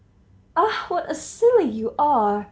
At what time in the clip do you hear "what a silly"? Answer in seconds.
0.87-1.65